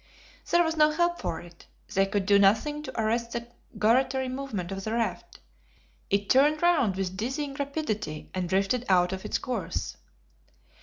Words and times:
There 0.49 0.63
was 0.63 0.75
no 0.75 0.89
help 0.89 1.21
for 1.21 1.39
it; 1.41 1.67
they 1.93 2.07
could 2.07 2.25
do 2.25 2.39
nothing 2.39 2.81
to 2.81 2.99
arrest 2.99 3.33
the 3.33 3.47
gyratory 3.77 4.29
movement 4.29 4.71
of 4.71 4.83
the 4.83 4.93
raft; 4.93 5.39
it 6.09 6.27
turned 6.27 6.63
round 6.63 6.95
with 6.95 7.15
dizzying 7.15 7.53
rapidity, 7.53 8.31
and 8.33 8.49
drifted 8.49 8.83
out 8.89 9.13
of 9.13 9.25
its 9.25 9.37
course. 9.37 9.97